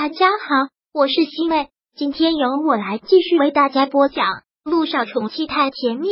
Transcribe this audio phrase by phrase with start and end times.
[0.00, 4.24] 大家好，我是西妹，今天由我来继续为大家播讲
[4.62, 6.06] 《路上宠妻太甜蜜》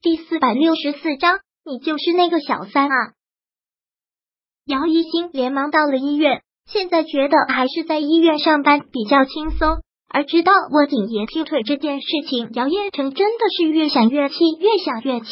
[0.00, 1.40] 第四百六十四章。
[1.62, 2.96] 你就是那个小三啊！
[4.64, 9.82] 姚一星连忙到了医院，现在觉得还是在医院上班比较轻松。
[10.08, 15.28] 而知道我景爷劈腿这件事情，姚彦成真的是越想越气，越想越气，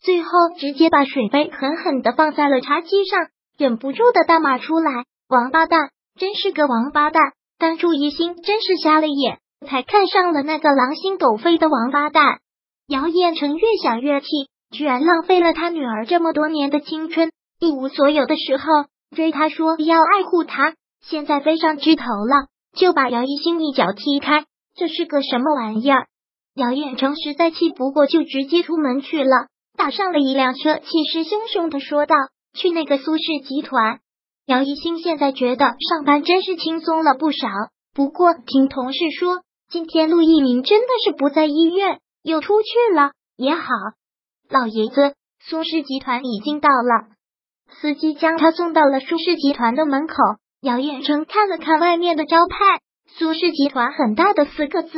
[0.00, 3.26] 最后直接把水杯狠狠的放在了茶几上，
[3.58, 7.32] 忍不住的大骂出来：“王八蛋，真是个王八蛋！
[7.58, 12.40] 当初一心真是瞎了眼，才看上了那个狼心狗肺的王八蛋。”
[12.88, 14.26] 姚彦成越想越气，
[14.70, 18.64] 居然浪费了他女儿这么多年的青春，一无所有的时候
[19.16, 22.48] 追他说要爱护他，现在飞上枝头了。
[22.76, 24.44] 就把姚一星一脚踢开，
[24.76, 26.06] 这是个什么玩意儿？
[26.54, 32.14] 姚彦成实在气不过，就直接出门去了，打上了一辆车，气势汹汹的说道
[32.52, 34.00] ：“去那个苏氏集团。”
[34.46, 37.48] 姚一星现在觉得上班真是轻松了不少。
[37.94, 43.68] 不过听同事说，今天陆一鸣真的是不在医院，又出去了也好。
[44.50, 47.06] 老爷子，苏氏集团已经到了，
[47.80, 50.14] 司机将他送到了苏氏集团的门口。
[50.60, 54.90] 姚彦成看了看外面的招牌，苏氏集团很大的四个字。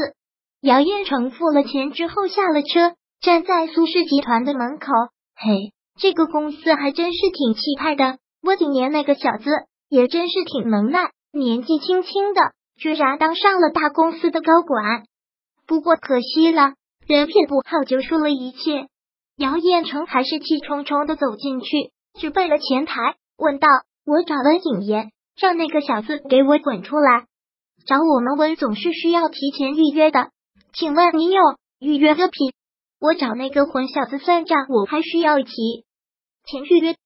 [0.60, 4.86] 姚彦成付了钱之后下了车，站在苏氏集团的门口。
[5.36, 8.18] 嘿，这个公司还真是挺气派的。
[8.42, 9.50] 郭景年那个小子
[9.88, 12.40] 也真是挺能耐，年纪轻轻的
[12.76, 15.04] 居然当上了大公司的高管。
[15.66, 16.74] 不过可惜了，
[17.06, 18.86] 人品不好就输了一切。
[19.36, 23.68] 姚彦成还是气冲冲的走进去，直奔了前台，问道
[24.06, 27.26] ：“我找了景言。”让那个小子给我滚出来！
[27.84, 30.30] 找我们温总是需要提前预约的，
[30.72, 31.42] 请问你有
[31.78, 32.54] 预约个屁？
[32.98, 35.84] 我找那个混小子算账，我还需要提
[36.46, 36.96] 前预约？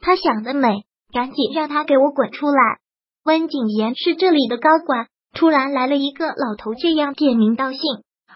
[0.00, 2.78] 他想得美，赶紧让他给我滚出来！
[3.24, 7.80] 温景言是这里的高管，突然来了一个老头，这样点名道姓，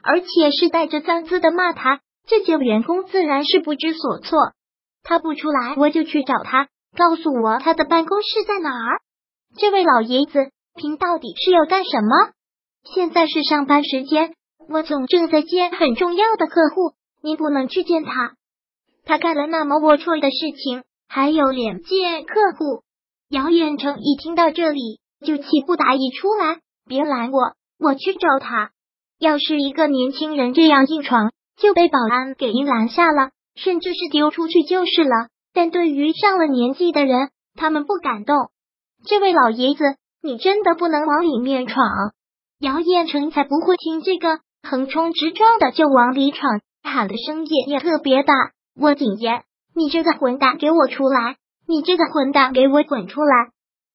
[0.03, 4.39] 而且是带着脏字的骂他，这些员工自然是不知所措。
[5.03, 9.01] 他不出来，我就去找他，告诉我他的办公室在哪儿。
[9.57, 10.51] 这位老爷子，
[10.83, 12.33] 您到底是要干什么？
[12.95, 14.35] 现在是上班时间，
[14.69, 18.33] 我总正在见很重要的客户，您不能去见他。
[19.05, 20.83] 他干了那么龌龊的事情，
[21.13, 22.85] 还有脸见客户？
[23.31, 26.61] 姚远成一听到这里，就气不打一处来。
[26.87, 28.71] 别拦我，我去找他。
[29.19, 35.31] 要是一个年轻人这样硬闯，就被保安给拦下了，甚至是丢出去就是了。
[35.53, 38.37] 但对于上了年纪的人，他们不敢动。
[39.05, 39.83] 这位老爷子，
[40.23, 41.85] 你真的不能往里面闯！
[42.61, 48.33] 姚彦成才不会听这个，横冲直撞的就往里闯，喊的声音也特别大。
[48.81, 49.43] 我谨言，
[49.75, 51.37] 你这个混蛋，给我出来！
[51.67, 53.51] 你这个混蛋，给我滚出来！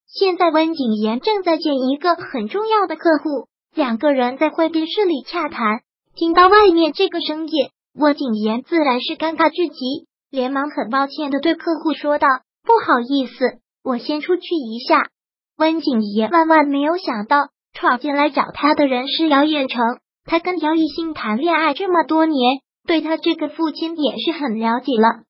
[0.08, 5.82] 现在温景言正在见一个很重要的客户，两个人在会宾室里洽谈。
[6.16, 12.28] 听到外面这个声音，温景言自然是尴尬至极，连忙很抱歉的对客户说道
[12.64, 15.10] ：“不好意思。”我先出去一下。
[15.58, 19.82] 温景言万万没有想到，闯进来找他的人是姚远成。
[20.24, 25.25] 他跟姚一兴谈恋爱这么多年，对他这个父亲也是很了解了。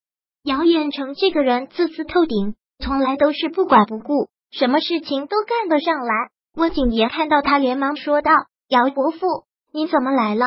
[0.45, 6.13] 姚远成这个人自私透顶，从来都是不管不顾，什么事情都干得上来。
[6.56, 8.31] 温景言看到他，连忙说道
[8.69, 9.25] ：“姚伯父，
[9.73, 10.45] 你怎么来了？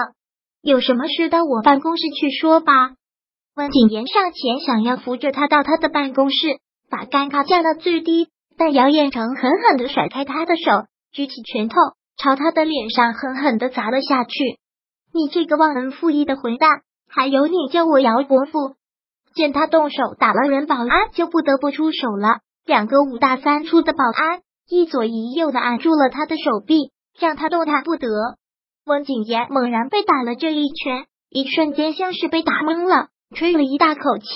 [0.63, 2.93] 有什么事到我办公室去说吧。”
[3.57, 6.37] 温景言上前想要扶着他到他的办公室。
[6.91, 11.77] 把尴尬降到最低，但姚彦成狠狠的甩开他的手，举起拳头
[12.17, 14.59] 朝他的脸上狠狠的砸了下去。
[15.13, 18.77] 你这个忘恩负义的混蛋，还有你叫我姚伯父！
[19.35, 22.41] 见他动手打了人，保安就不得不出手了。
[22.65, 28.09] 两个五大三粗的保安一左一右的按住了他的手臂，让他动弹不得。
[28.85, 34.27] 温景言猛然被打了这一拳，一瞬间像是被打懵了，吹了一大口气。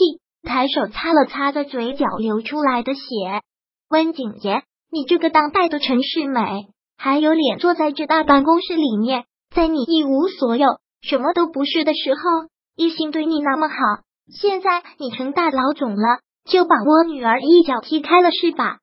[0.44, 3.00] 抬手擦了擦在嘴角流出来的血，
[3.88, 6.66] 温景言，你这个当代的陈世美，
[6.98, 9.24] 还有脸坐在这大办公室里面？
[9.54, 10.66] 在你一无所有、
[11.00, 13.76] 什么都不是的时候，一心对你那么好，
[14.32, 18.78] 现在你成大老总了，就把我女儿一脚踢开了是吧？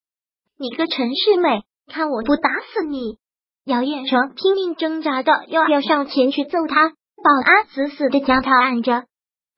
[0.58, 3.18] 你个陈世美，看我不打死你！
[3.66, 9.06] 姚彦成拼命挣扎着，又要上前去揍他，保安死死的将他按着，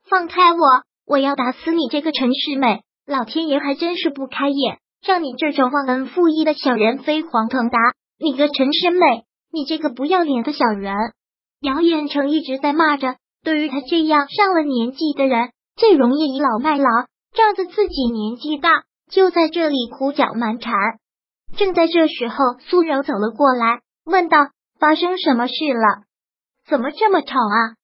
[0.10, 0.60] 放开我！
[1.06, 2.82] 我要打死你这个陈世美！
[3.06, 7.78] 老天爷还真是不开眼，让你这种忘恩负义的小人飞黄腾达！
[8.20, 10.96] 你个陈世美，你这个不要脸的小人！
[11.60, 16.86] 姚远成一直在骂着，对于他这样上了年纪的人，最容易倚老卖老，
[17.34, 20.74] 仗着自己年纪大，就在这里胡搅蛮缠。
[21.58, 24.38] 正在这时候，苏柔走了过来，问道
[24.80, 26.04] ：“发生什么事了？
[26.68, 27.76] 怎么这么吵啊？”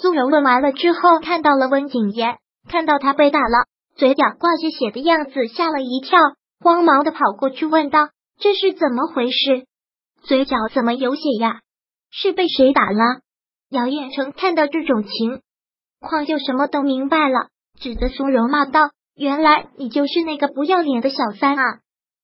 [0.00, 2.38] 苏柔问完了之后，看到了温景言，
[2.68, 6.18] 看到他被打了，嘴角挂着血的样子，吓了一跳，
[6.60, 8.08] 慌忙的跑过去问道
[8.40, 9.66] ：“这是怎么回事？
[10.22, 11.60] 嘴角怎么有血呀？
[12.10, 13.20] 是被谁打了？”
[13.68, 15.42] 姚彦成看到这种情
[16.02, 17.48] 况，就什么都明白了，
[17.80, 21.62] 指着苏柔骂道：“原来你就是那个不要脸的小三啊！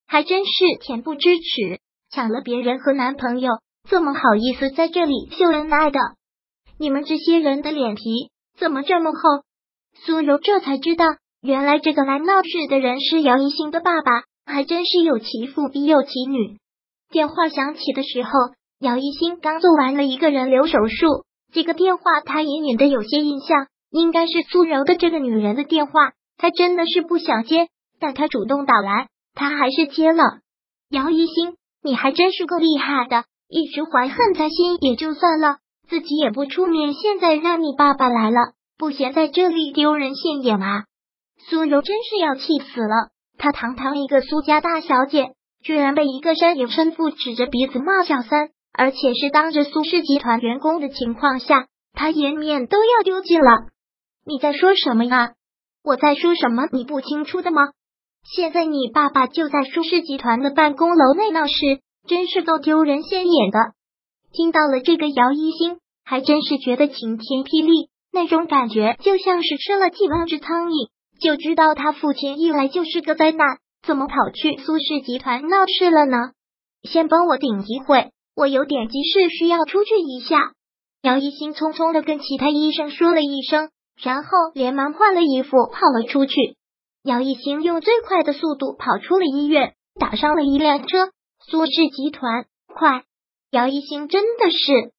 [0.05, 0.51] 还真是
[0.85, 1.79] 恬不知耻，
[2.11, 3.49] 抢了别人和男朋友，
[3.89, 5.99] 这么好意思在这里秀恩爱的。”
[6.77, 8.01] 你们这些人的脸皮
[8.57, 9.19] 怎么这么厚？
[10.05, 11.05] 苏柔这才知道，
[11.41, 16.57] 原来这个来闹事的人是姚一星的爸爸，还真是有其父必有其女。
[17.09, 18.29] 电话响起的时候，
[18.79, 21.25] 姚一星刚做完了一个人流手术。
[21.51, 26.11] 这个电话他隐隐的有些印象，应该是苏柔的这个女人的电话。
[26.37, 27.67] 他真的是不想接，
[27.99, 30.23] 但他主动打来，他还是接了。
[30.89, 35.57] 姚一星，你还真是够厉害的，一直怀恨在心也就算了。
[35.89, 40.83] 自己也不出面，现在让你爸爸来了，不嫌在这里丢人现眼吗？
[41.49, 43.09] 苏柔真是要气死了！
[43.37, 45.31] 她堂堂一个苏家大小姐，
[45.63, 48.49] 居然被一个山野生父指着鼻子骂小三，
[48.79, 53.67] 而且是当着苏氏集团员工的情况下，他颜面都要丢尽了。
[54.25, 55.33] 你在说什么呀？
[55.83, 56.63] 我在说什么？
[56.71, 57.61] 你不清楚的吗？
[58.23, 63.59] 现在你爸爸就在苏氏集团的办公楼内闹事，真是够丢人现眼的。
[64.31, 70.87] 听到了这个姚一星，还真是觉得晴天霹雳，那种感觉就像是吃了几万只苍蝇，
[71.19, 76.31] 就知道他父亲一来就是个灾难，怎么跑去苏氏集团闹事了呢？
[76.83, 80.53] 先帮我顶一会，我有点急事需要出去一下。
[81.01, 83.69] 姚一星匆匆的跟其他医生说了一声，
[84.01, 86.55] 然后连忙换了衣服跑了出去。
[87.03, 91.09] 姚一星用最快的速度跑出了医院，打上了一辆车。
[91.49, 93.03] 苏氏集团，快！
[93.51, 94.93] 姚一星真的是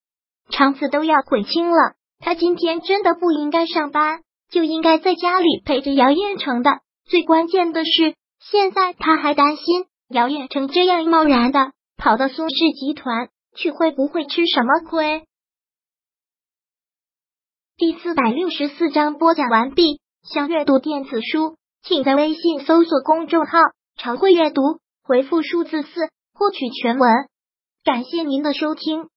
[0.51, 4.19] 肠子都要悔青了，他今天真的不应该上班，
[4.51, 6.69] 就应该在家里陪着姚彦成的。
[7.09, 11.71] 最关键的是，现在他还担心姚彦成这样贸然的
[12.01, 15.23] 跑到苏氏集团去，会不会吃什么亏？
[17.77, 20.01] 第四百六十四章播讲完毕。
[20.23, 23.59] 想阅读电子书，请在微信搜索公众号
[24.01, 25.89] “常会阅读”，回复数字四
[26.33, 27.11] 获取全文。
[27.83, 29.10] 感谢您的收听。